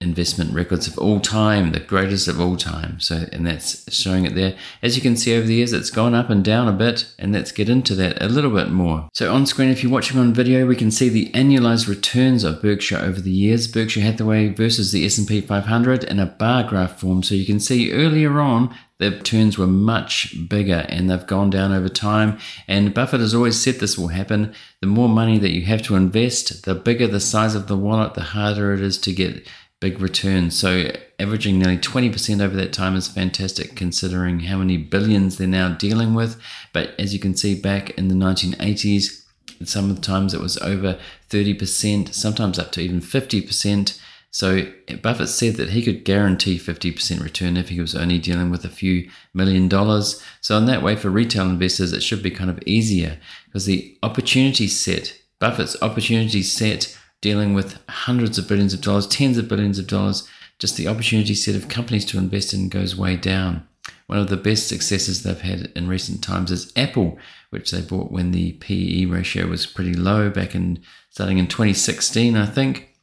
[0.00, 3.00] investment records of all time, the greatest of all time.
[3.00, 4.54] So, and that's showing it there.
[4.82, 7.32] As you can see over the years, it's gone up and down a bit, and
[7.32, 9.08] let's get into that a little bit more.
[9.14, 12.62] So, on screen, if you're watching on video, we can see the annualized returns of
[12.62, 17.22] Berkshire over the years, Berkshire Hathaway versus the S&P 500 in a bar graph form.
[17.22, 21.72] So, you can see earlier on the returns were much bigger and they've gone down
[21.72, 22.38] over time.
[22.68, 24.54] And Buffett has always said this will happen.
[24.80, 28.14] The more money that you have to invest, the bigger the size of the wallet,
[28.14, 29.48] the harder it is to get
[29.84, 30.58] big returns.
[30.58, 35.74] So averaging nearly 20% over that time is fantastic considering how many billions they're now
[35.74, 36.40] dealing with.
[36.72, 39.26] But as you can see back in the 1980s,
[39.62, 44.00] some of the times it was over 30%, sometimes up to even 50%.
[44.30, 44.72] So
[45.02, 48.70] Buffett said that he could guarantee 50% return if he was only dealing with a
[48.70, 50.22] few million dollars.
[50.40, 53.98] So in that way, for retail investors, it should be kind of easier because the
[54.02, 59.78] opportunity set, Buffett's opportunity set dealing with hundreds of billions of dollars, tens of billions
[59.78, 63.66] of dollars, just the opportunity set of companies to invest in goes way down.
[64.08, 67.16] One of the best successes they've had in recent times is Apple,
[67.48, 72.36] which they bought when the PE ratio was pretty low back in starting in 2016,
[72.36, 72.94] I think.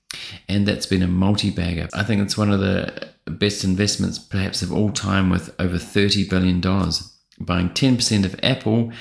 [0.48, 1.88] And that's been a multi bagger.
[1.92, 6.30] I think it's one of the best investments perhaps of all time with over $30
[6.30, 6.62] billion.
[7.40, 8.92] Buying 10% of Apple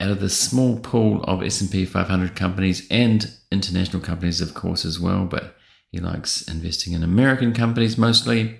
[0.00, 4.98] out of the small pool of S&P 500 companies and international companies, of course, as
[4.98, 5.24] well.
[5.24, 5.56] But
[5.90, 8.58] he likes investing in American companies mostly.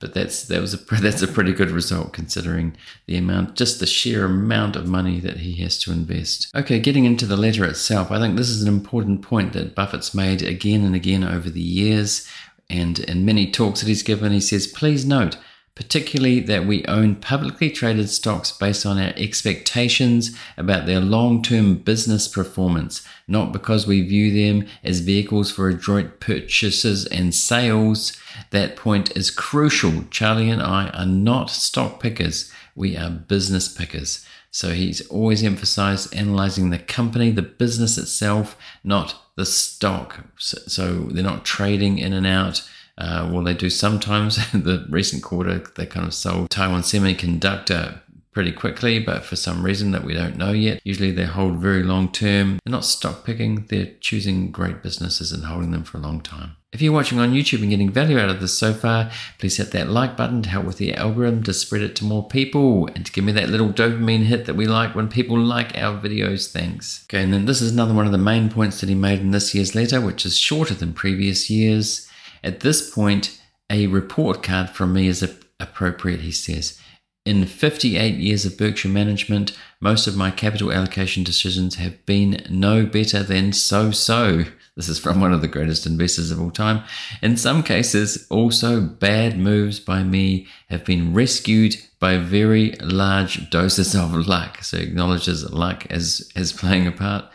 [0.00, 2.76] But that's that was a that's a pretty good result considering
[3.06, 6.48] the amount, just the sheer amount of money that he has to invest.
[6.54, 10.14] Okay, getting into the letter itself, I think this is an important point that Buffett's
[10.14, 12.28] made again and again over the years,
[12.70, 15.36] and in many talks that he's given, he says, please note
[15.78, 21.76] particularly that we own publicly traded stocks based on our expectations about their long term
[21.76, 28.20] business performance, not because we view them as vehicles for adroit purchases and sales.
[28.50, 30.02] That point is crucial.
[30.10, 34.26] Charlie and I are not stock pickers, we are business pickers.
[34.50, 40.24] So he's always emphasized analyzing the company, the business itself, not the stock.
[40.38, 44.36] So, so they're not trading in and out uh, well, they do sometimes.
[44.52, 48.00] the recent quarter, they kind of sold Taiwan Semiconductor
[48.32, 50.80] pretty quickly, but for some reason that we don't know yet.
[50.84, 52.58] Usually they hold very long term.
[52.64, 56.56] They're not stock picking, they're choosing great businesses and holding them for a long time.
[56.70, 59.70] If you're watching on YouTube and getting value out of this so far, please hit
[59.70, 63.06] that like button to help with the algorithm to spread it to more people and
[63.06, 66.52] to give me that little dopamine hit that we like when people like our videos.
[66.52, 67.06] Thanks.
[67.08, 69.30] Okay, and then this is another one of the main points that he made in
[69.30, 72.07] this year's letter, which is shorter than previous years.
[72.42, 73.40] At this point,
[73.70, 75.22] a report card from me is
[75.60, 76.80] appropriate, he says.
[77.24, 82.86] In 58 years of Berkshire management, most of my capital allocation decisions have been no
[82.86, 84.44] better than so so.
[84.76, 86.84] This is from one of the greatest investors of all time.
[87.20, 93.94] In some cases, also bad moves by me have been rescued by very large doses
[93.94, 94.62] of luck.
[94.62, 97.26] So acknowledges luck as, as playing a part.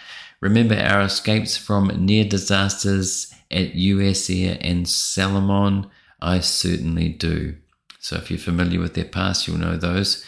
[0.42, 5.90] Remember our escapes from near disasters at US Air and Salomon?
[6.22, 7.56] I certainly do.
[8.00, 10.26] So if you're familiar with their past, you'll know those.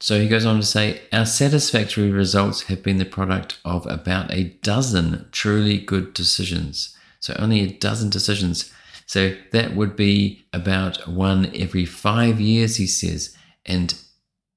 [0.00, 4.32] So he goes on to say, Our satisfactory results have been the product of about
[4.32, 6.96] a dozen truly good decisions.
[7.20, 8.72] So only a dozen decisions.
[9.06, 13.94] So that would be about one every five years, he says, and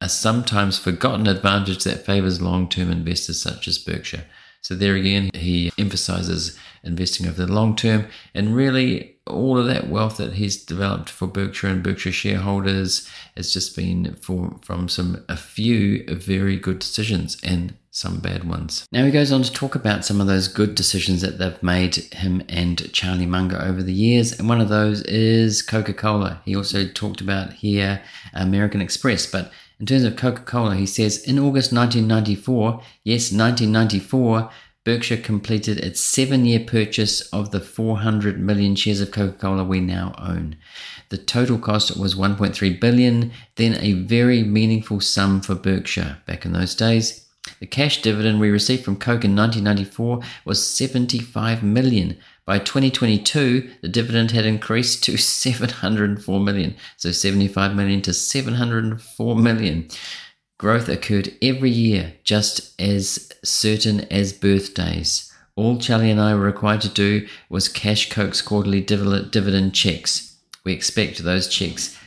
[0.02, 4.26] a sometimes forgotten advantage that favors long term investors such as Berkshire.
[4.66, 9.90] So there again, he emphasizes investing over the long term and really all of that
[9.90, 13.08] wealth that he's developed for Berkshire and Berkshire shareholders
[13.38, 18.88] has just been for, from some a few very good decisions and some bad ones.
[18.92, 21.98] Now he goes on to talk about some of those good decisions that they've made
[22.14, 26.42] him and Charlie Munger over the years, and one of those is Coca-Cola.
[26.44, 28.02] He also talked about here
[28.34, 34.50] American Express, but in terms of Coca-Cola, he says in August 1994, yes, 1994
[34.86, 39.80] Berkshire completed its seven year purchase of the 400 million shares of Coca Cola we
[39.80, 40.58] now own.
[41.10, 46.54] The total cost was 1.3 billion, then a very meaningful sum for Berkshire back in
[46.54, 47.28] those days.
[47.60, 52.18] The cash dividend we received from Coke in 1994 was 75 million.
[52.46, 59.88] By 2022, the dividend had increased to 704 million, so 75 million to 704 million.
[60.58, 65.34] Growth occurred every year, just as certain as birthdays.
[65.56, 70.38] All Charlie and I were required to do was cash Coke's quarterly dividend checks.
[70.64, 71.98] We expect those checks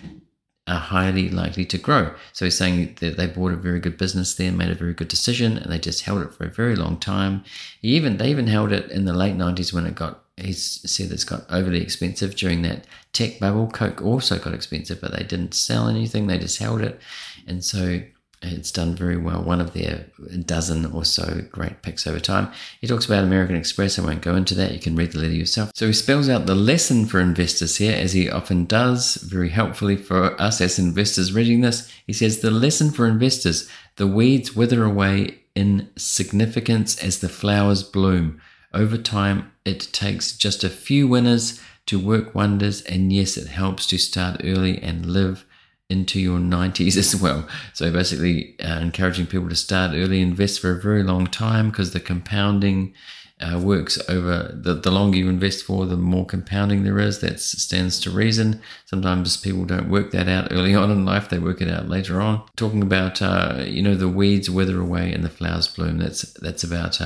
[0.67, 2.15] are highly likely to grow.
[2.33, 5.09] So he's saying that they bought a very good business there, made a very good
[5.09, 7.43] decision, and they just held it for a very long time.
[7.81, 10.23] Even they even held it in the late nineties when it got.
[10.41, 13.69] He said it's got overly expensive during that tech bubble.
[13.69, 16.27] Coke also got expensive, but they didn't sell anything.
[16.27, 17.01] They just held it,
[17.47, 18.03] and so
[18.41, 19.43] it's done very well.
[19.43, 20.07] One of their
[20.45, 22.53] dozen or so great picks over time.
[22.81, 23.99] He talks about American Express.
[23.99, 24.73] I won't go into that.
[24.73, 25.73] You can read the letter yourself.
[25.75, 29.97] So he spells out the lesson for investors here, as he often does, very helpfully
[29.97, 31.91] for us as investors reading this.
[32.07, 37.83] He says, The lesson for investors the weeds wither away in significance as the flowers
[37.83, 38.41] bloom.
[38.73, 43.87] Over time, it takes just a few winners to work wonders, and yes, it helps
[43.87, 45.47] to start early and live
[45.89, 47.49] into your 90s as well.
[47.73, 51.93] So basically, uh, encouraging people to start early, invest for a very long time because
[51.93, 52.95] the compounding
[53.41, 57.21] uh, works over the, the longer you invest for, the more compounding there is.
[57.21, 58.61] That stands to reason.
[58.85, 62.21] Sometimes people don't work that out early on in life; they work it out later
[62.21, 62.43] on.
[62.57, 65.99] Talking about uh, you know the weeds wither away and the flowers bloom.
[65.99, 67.01] That's that's about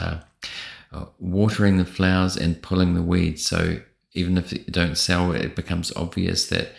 [0.92, 3.44] uh, watering the flowers and pulling the weeds.
[3.44, 3.80] So
[4.12, 6.72] even if you don't sell, it becomes obvious that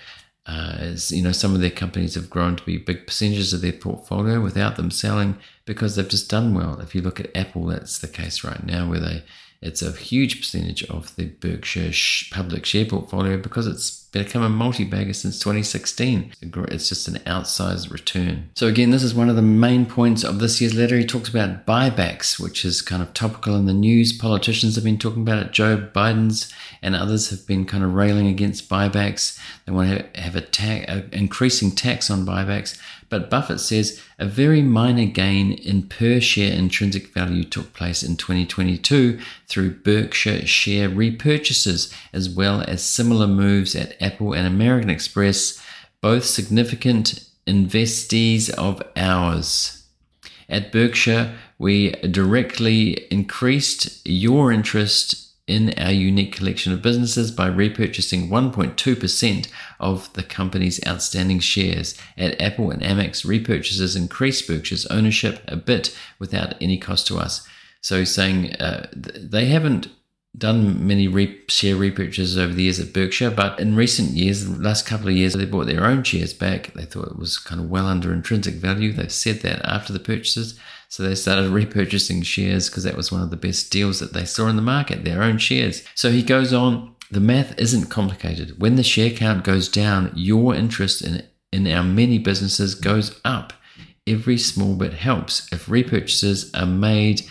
[0.46, 3.62] uh, as you know, some of their companies have grown to be big percentages of
[3.62, 6.80] their portfolio without them selling because they've just done well.
[6.82, 9.24] If you look at Apple, that's the case right now, where they
[9.62, 11.94] it's a huge percentage of the Berkshire
[12.32, 16.34] public share portfolio because it's become a multi-bagger since 2016.
[16.42, 18.52] It's just an outsized return.
[18.56, 20.98] So again, this is one of the main points of this year's letter.
[20.98, 24.14] He talks about buybacks, which is kind of topical in the news.
[24.14, 25.52] Politicians have been talking about it.
[25.52, 29.38] Joe Biden's and others have been kind of railing against buybacks.
[29.66, 32.80] They want to have a, increasing tax on buybacks.
[33.14, 38.18] But Buffett says a very minor gain in per share intrinsic value took place in
[38.18, 45.64] 2022 through Berkshire share repurchases, as well as similar moves at Apple and American Express,
[46.02, 49.84] both significant investees of ours.
[50.50, 58.30] At Berkshire, we directly increased your interest in our unique collection of businesses by repurchasing
[58.30, 59.48] 1.2%
[59.80, 61.98] of the company's outstanding shares.
[62.18, 67.46] At Apple and Amex, repurchases increased Berkshire's ownership a bit without any cost to us.
[67.82, 69.90] So saying uh, they haven't
[70.36, 74.60] done many re- share repurchases over the years at Berkshire, but in recent years, the
[74.60, 76.74] last couple of years, they bought their own shares back.
[76.74, 78.92] They thought it was kind of well under intrinsic value.
[78.92, 80.60] They've said that after the purchases.
[80.90, 84.26] So they started repurchasing shares because that was one of the best deals that they
[84.26, 85.84] saw in the market, their own shares.
[85.94, 88.60] So he goes on, the math isn't complicated.
[88.60, 93.54] When the share count goes down, your interest in, in our many businesses goes up.
[94.08, 95.48] Every small bit helps.
[95.54, 97.22] If repurchases are made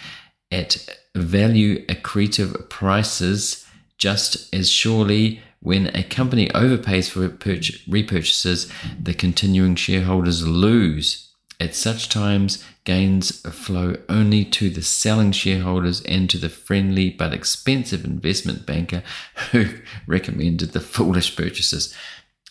[0.52, 3.66] at value accretive prices,
[3.98, 11.28] just as surely when a company overpays for repurchases, the continuing shareholders lose.
[11.60, 17.32] At such times, gains flow only to the selling shareholders and to the friendly but
[17.32, 19.04] expensive investment banker
[19.52, 19.66] who
[20.08, 21.94] recommended the foolish purchases.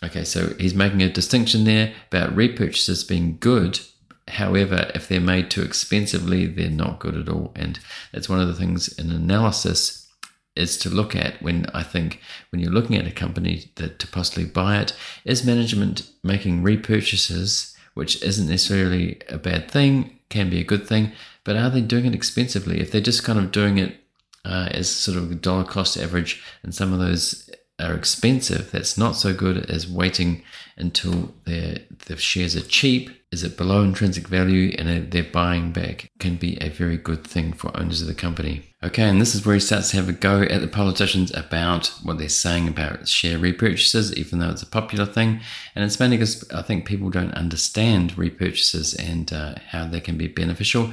[0.04, 3.82] Okay, so he's making a distinction there about repurchases being good.
[4.32, 7.52] However, if they're made too expensively, they're not good at all.
[7.56, 7.80] And
[8.12, 10.08] that's one of the things in analysis
[10.56, 12.20] is to look at when I think
[12.50, 17.74] when you're looking at a company that to possibly buy it is management making repurchases,
[17.94, 21.12] which isn't necessarily a bad thing, can be a good thing,
[21.44, 22.80] but are they doing it expensively?
[22.80, 23.98] If they're just kind of doing it
[24.46, 27.50] uh, as sort of dollar cost average, and some of those
[27.82, 30.44] are expensive, that's not so good as waiting
[30.78, 31.82] until the
[32.18, 33.10] shares are cheap.
[33.32, 36.10] Is it below intrinsic value and they're buying back?
[36.20, 38.64] Can be a very good thing for owners of the company.
[38.84, 41.94] Okay, and this is where he starts to have a go at the politicians about
[42.04, 45.40] what they're saying about share repurchases, even though it's a popular thing.
[45.76, 50.18] And it's mainly because I think people don't understand repurchases and uh, how they can
[50.18, 50.92] be beneficial.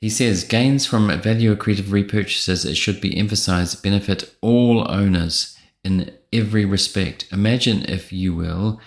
[0.00, 5.53] He says gains from value accretive repurchases, it should be emphasized, benefit all owners
[5.84, 7.26] in every respect.
[7.30, 8.80] Imagine, if you will,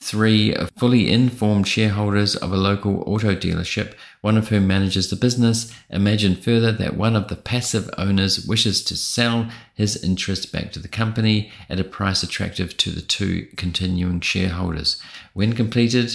[0.00, 5.74] three fully informed shareholders of a local auto dealership, one of whom manages the business.
[5.88, 10.78] Imagine further that one of the passive owners wishes to sell his interest back to
[10.78, 15.00] the company at a price attractive to the two continuing shareholders.
[15.32, 16.14] When completed,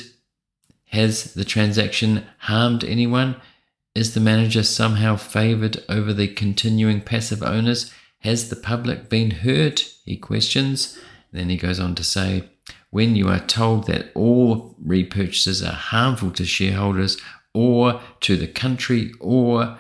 [0.92, 3.38] has the transaction harmed anyone?
[3.96, 7.92] Is the manager somehow favoured over the continuing passive owners?
[8.20, 9.94] Has the public been hurt?
[10.06, 11.00] He questions.
[11.32, 12.50] Then he goes on to say,
[12.90, 17.18] when you are told that all repurchases are harmful to shareholders
[17.54, 19.78] or to the country or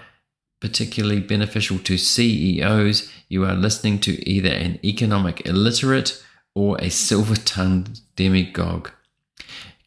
[0.60, 7.36] particularly beneficial to CEOs, you are listening to either an economic illiterate or a silver
[7.36, 8.90] tongued demagogue.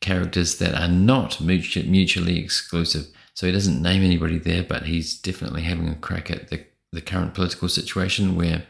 [0.00, 3.06] Characters that are not mutually exclusive.
[3.34, 7.00] So he doesn't name anybody there, but he's definitely having a crack at the the
[7.00, 8.64] current political situation where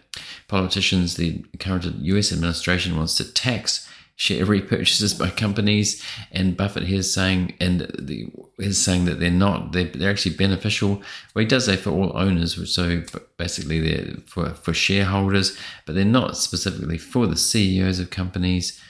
[0.49, 7.00] politicians, the current US administration wants to tax share repurchases by companies, and Buffett here
[7.00, 11.02] is saying, and the, is saying that they're not, they're, they're actually beneficial.
[11.35, 13.02] Well, he does say for all owners, so
[13.37, 18.81] basically they're for, for shareholders, but they're not specifically for the CEOs of companies.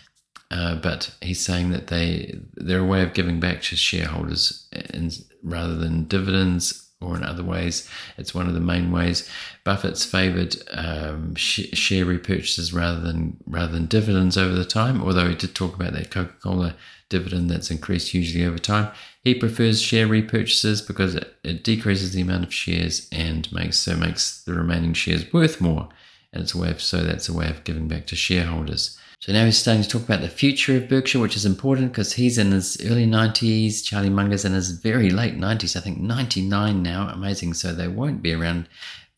[0.51, 5.25] Uh, but he's saying that they they're a way of giving back to shareholders, and
[5.43, 7.89] rather than dividends or in other ways.
[8.17, 9.29] It's one of the main ways.
[9.65, 15.03] Buffett's favoured um, sh- share repurchases rather than rather than dividends over the time.
[15.03, 16.75] Although he did talk about that Coca Cola
[17.13, 18.91] dividend that's increased hugely over time.
[19.23, 23.97] He prefers share repurchases because it, it decreases the amount of shares and makes so
[23.97, 25.89] makes the remaining shares worth more.
[26.33, 28.99] And it's a way of so that's a way of giving back to shareholders.
[29.23, 32.15] So now he's starting to talk about the future of Berkshire, which is important because
[32.15, 33.85] he's in his early 90s.
[33.85, 37.09] Charlie Munger's in his very late 90s, I think 99 now.
[37.09, 37.55] Amazing.
[37.55, 38.69] So they won't be around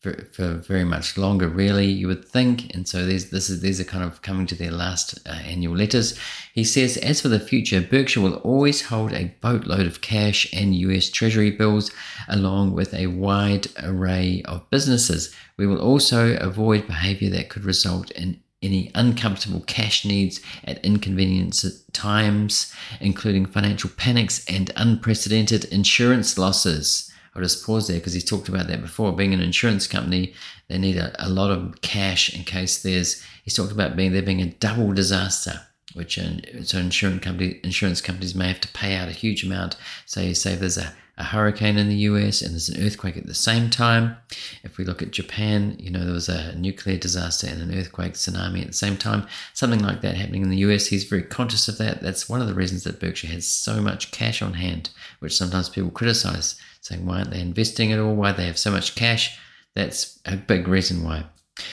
[0.01, 2.71] for, for very much longer, really, you would think.
[2.75, 5.75] And so these, this is, these are kind of coming to their last uh, annual
[5.75, 6.15] letters.
[6.53, 10.75] He says, as for the future, Berkshire will always hold a boatload of cash and
[10.75, 11.89] US Treasury bills,
[12.27, 15.33] along with a wide array of businesses.
[15.57, 21.63] We will also avoid behavior that could result in any uncomfortable cash needs at inconvenient
[21.93, 27.11] times, including financial panics and unprecedented insurance losses.
[27.35, 29.11] I'll just pause there because he's talked about that before.
[29.13, 30.33] Being an insurance company,
[30.69, 33.21] they need a, a lot of cash in case there's.
[33.43, 35.61] He's talked about being there being a double disaster,
[35.93, 39.75] which uh, so insurance company insurance companies may have to pay out a huge amount.
[40.05, 43.25] So you say there's a a hurricane in the US and there's an earthquake at
[43.25, 44.17] the same time.
[44.63, 48.13] If we look at Japan, you know, there was a nuclear disaster and an earthquake,
[48.13, 50.87] tsunami at the same time, something like that happening in the US.
[50.87, 52.01] He's very conscious of that.
[52.01, 55.69] That's one of the reasons that Berkshire has so much cash on hand, which sometimes
[55.69, 58.15] people criticize, saying, why aren't they investing at all?
[58.15, 59.39] Why they have so much cash?
[59.73, 61.25] That's a big reason why.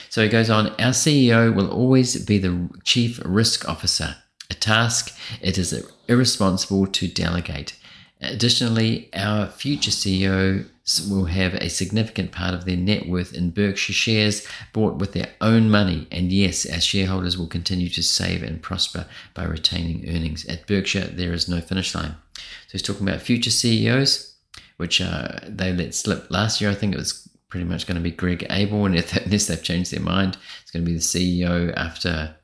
[0.09, 4.15] So he goes on, our CEO will always be the chief risk officer,
[4.49, 7.77] a task it is irresponsible to delegate.
[8.23, 10.65] Additionally, our future CEO
[11.09, 15.29] will have a significant part of their net worth in Berkshire shares bought with their
[15.41, 16.07] own money.
[16.11, 20.45] And yes, our shareholders will continue to save and prosper by retaining earnings.
[20.45, 22.15] At Berkshire, there is no finish line.
[22.35, 24.35] So he's talking about future CEOs,
[24.77, 26.69] which uh, they let slip last year.
[26.69, 29.61] I think it was pretty much going to be Greg Abel, and if, unless they've
[29.61, 32.35] changed their mind, it's going to be the CEO after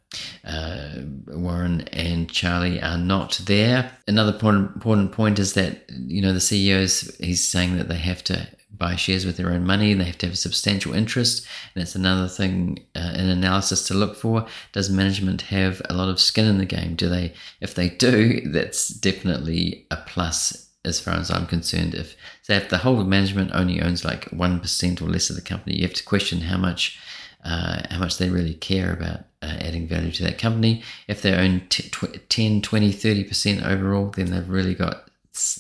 [0.44, 3.92] uh, Warren and Charlie are not there.
[4.08, 7.16] Another important point is that you know the CEOs.
[7.18, 9.92] He's saying that they have to buy shares with their own money.
[9.92, 13.86] and They have to have a substantial interest, and it's another thing, uh, an analysis
[13.88, 14.48] to look for.
[14.72, 16.96] Does management have a lot of skin in the game?
[16.96, 17.34] Do they?
[17.62, 21.94] If they do, that's definitely a plus as far as I'm concerned.
[21.94, 25.36] If say if the whole of management only owns like one percent or less of
[25.36, 27.00] the company, you have to question how much
[27.44, 30.84] uh, how much they really care about uh, adding value to that company.
[31.08, 35.10] If they own t- 10, 20, 30% overall, then they've really got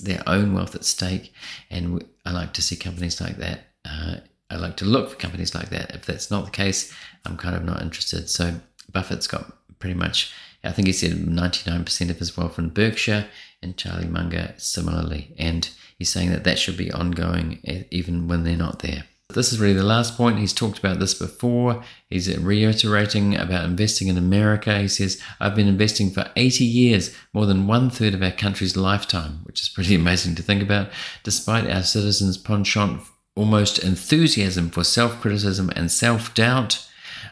[0.01, 1.33] their own wealth at stake.
[1.69, 4.15] And I like to see companies like that uh,
[4.49, 5.91] I like to look for companies like that.
[5.93, 6.93] If that's not the case,
[7.25, 8.29] I'm kind of not interested.
[8.29, 8.59] So
[8.91, 10.33] Buffett's got pretty much,
[10.63, 13.27] I think he said 99% of his wealth in Berkshire,
[13.61, 15.33] and Charlie Munger similarly.
[15.37, 17.59] And he's saying that that should be ongoing
[17.91, 19.03] even when they're not there.
[19.35, 20.39] This is really the last point.
[20.39, 21.83] He's talked about this before.
[22.09, 24.79] He's reiterating about investing in America.
[24.79, 28.75] He says, I've been investing for 80 years, more than one third of our country's
[28.75, 30.89] lifetime, which is pretty amazing to think about,
[31.21, 33.03] despite our citizens' penchant,
[33.35, 36.87] almost enthusiasm for self criticism and self doubt.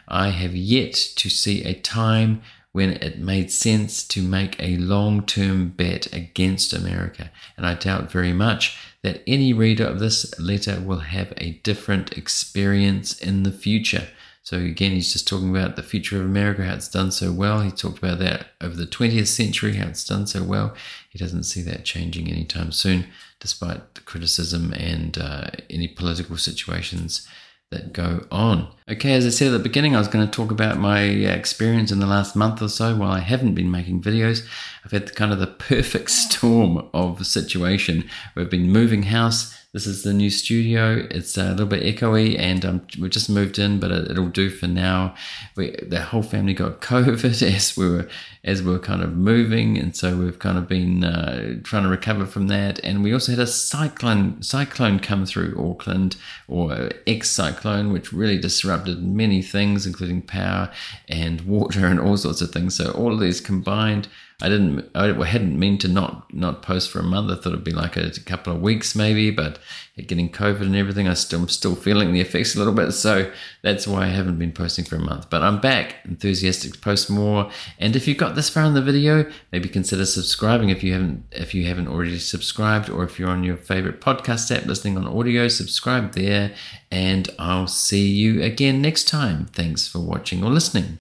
[0.06, 5.26] I have yet to see a time when it made sense to make a long
[5.26, 7.32] term bet against America.
[7.56, 8.78] And I doubt very much
[9.08, 14.06] that any reader of this letter will have a different experience in the future.
[14.42, 17.62] So, again, he's just talking about the future of America, how it's done so well.
[17.62, 20.74] He talked about that over the 20th century, how it's done so well.
[21.08, 23.06] He doesn't see that changing anytime soon,
[23.40, 27.26] despite the criticism and uh, any political situations
[27.70, 28.70] that go on.
[28.90, 31.92] Okay, as I said at the beginning, I was going to talk about my experience
[31.92, 34.46] in the last month or so while I haven't been making videos.
[34.82, 38.08] I've had kind of the perfect storm of situation.
[38.34, 41.06] We've been moving house this is the new studio.
[41.10, 44.48] It's a little bit echoey, and um, we just moved in, but it, will do
[44.48, 45.14] for now.
[45.56, 48.08] We, the whole family got COVID as we were
[48.42, 51.90] as we were kind of moving, and so we've kind of been uh, trying to
[51.90, 52.80] recover from that.
[52.82, 56.16] And we also had a cyclone cyclone come through Auckland,
[56.48, 60.70] or ex cyclone, which really disrupted many things, including power
[61.08, 62.76] and water and all sorts of things.
[62.76, 64.08] So all of these combined
[64.40, 67.28] I didn't, I hadn't meant to not not post for a month.
[67.28, 69.58] I thought it'd be like a, a couple of weeks maybe, but
[70.06, 72.92] getting COVID and everything, I still, I'm still feeling the effects a little bit.
[72.92, 75.28] So that's why I haven't been posting for a month.
[75.28, 77.50] But I'm back, enthusiastic to post more.
[77.80, 81.24] And if you got this far in the video, maybe consider subscribing if you haven't
[81.32, 85.06] if you haven't already subscribed, or if you're on your favorite podcast app listening on
[85.06, 86.52] audio, subscribe there.
[86.90, 89.46] And I'll see you again next time.
[89.46, 90.96] Thanks for watching or listening.